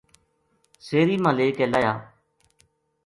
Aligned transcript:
سیری 0.85 1.15
ما 1.23 1.31
لے 1.37 1.47
کے 1.57 1.65
لاہیا 1.71 1.93